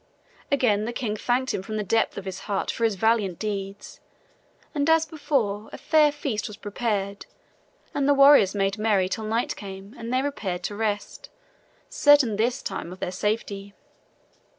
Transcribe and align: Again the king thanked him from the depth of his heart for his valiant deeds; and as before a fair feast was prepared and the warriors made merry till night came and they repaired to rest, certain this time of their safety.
Again 0.51 0.85
the 0.85 0.93
king 0.93 1.15
thanked 1.15 1.53
him 1.53 1.61
from 1.61 1.77
the 1.77 1.83
depth 1.83 2.17
of 2.17 2.25
his 2.25 2.39
heart 2.49 2.71
for 2.71 2.85
his 2.85 2.95
valiant 2.95 3.37
deeds; 3.37 3.99
and 4.73 4.89
as 4.89 5.05
before 5.05 5.69
a 5.71 5.77
fair 5.77 6.11
feast 6.11 6.47
was 6.47 6.57
prepared 6.57 7.27
and 7.93 8.09
the 8.09 8.15
warriors 8.15 8.55
made 8.55 8.79
merry 8.79 9.07
till 9.07 9.25
night 9.25 9.55
came 9.55 9.93
and 9.99 10.11
they 10.11 10.23
repaired 10.23 10.63
to 10.63 10.75
rest, 10.75 11.29
certain 11.87 12.35
this 12.37 12.63
time 12.63 12.91
of 12.91 12.99
their 12.99 13.11
safety. 13.11 13.75